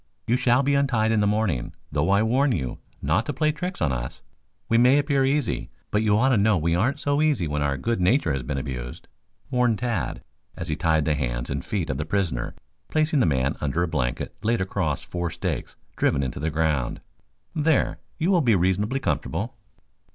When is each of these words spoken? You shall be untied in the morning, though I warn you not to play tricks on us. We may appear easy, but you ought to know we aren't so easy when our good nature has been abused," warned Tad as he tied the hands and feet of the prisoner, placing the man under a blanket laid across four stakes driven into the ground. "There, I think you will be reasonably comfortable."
You 0.25 0.35
shall 0.35 0.63
be 0.63 0.73
untied 0.73 1.11
in 1.11 1.19
the 1.19 1.27
morning, 1.27 1.75
though 1.91 2.09
I 2.09 2.23
warn 2.23 2.53
you 2.53 2.79
not 3.03 3.23
to 3.27 3.33
play 3.33 3.51
tricks 3.51 3.83
on 3.83 3.91
us. 3.91 4.23
We 4.67 4.79
may 4.79 4.97
appear 4.97 5.23
easy, 5.23 5.69
but 5.91 6.01
you 6.01 6.17
ought 6.17 6.29
to 6.29 6.37
know 6.37 6.57
we 6.57 6.73
aren't 6.73 6.99
so 6.99 7.21
easy 7.21 7.47
when 7.47 7.61
our 7.61 7.77
good 7.77 8.01
nature 8.01 8.33
has 8.33 8.41
been 8.41 8.57
abused," 8.57 9.07
warned 9.51 9.77
Tad 9.77 10.23
as 10.57 10.69
he 10.69 10.75
tied 10.75 11.05
the 11.05 11.13
hands 11.13 11.51
and 11.51 11.63
feet 11.63 11.91
of 11.91 11.99
the 11.99 12.05
prisoner, 12.05 12.55
placing 12.89 13.19
the 13.19 13.27
man 13.27 13.55
under 13.61 13.83
a 13.83 13.87
blanket 13.87 14.35
laid 14.41 14.59
across 14.59 15.03
four 15.03 15.29
stakes 15.29 15.75
driven 15.95 16.23
into 16.23 16.39
the 16.39 16.49
ground. 16.49 16.99
"There, 17.53 17.83
I 17.83 17.93
think 17.93 17.97
you 18.17 18.31
will 18.31 18.41
be 18.41 18.55
reasonably 18.55 18.99
comfortable." 18.99 19.55